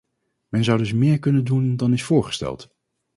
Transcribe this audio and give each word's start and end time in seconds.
Men 0.49 0.63
zou 0.63 0.77
dus 0.77 0.93
meer 0.93 1.19
kunnen 1.19 1.43
doen 1.43 1.75
dan 1.75 1.93
is 1.93 2.03
voorgesteld. 2.03 2.75